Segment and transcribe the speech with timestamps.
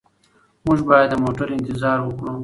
[0.65, 2.33] موږ باید د موټر انتظار وکړو.